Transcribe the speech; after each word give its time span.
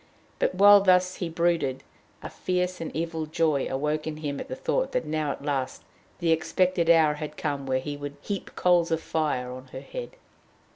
But, 0.39 0.55
while 0.55 0.81
thus 0.81 1.17
he 1.17 1.29
brooded, 1.29 1.83
a 2.23 2.29
fierce 2.31 2.81
and 2.81 2.89
evil 2.95 3.27
joy 3.27 3.67
awoke 3.69 4.07
in 4.07 4.17
him 4.17 4.39
at 4.39 4.47
the 4.47 4.55
thought 4.55 4.93
that 4.93 5.05
now 5.05 5.31
at 5.31 5.45
last 5.45 5.83
the 6.17 6.31
expected 6.31 6.89
hour 6.89 7.13
had 7.13 7.37
come 7.37 7.67
when 7.67 7.83
he 7.83 7.95
would 7.97 8.15
heap 8.19 8.55
coals 8.55 8.89
of 8.89 8.99
fire 8.99 9.51
on 9.51 9.67
her 9.67 9.81
head. 9.81 10.15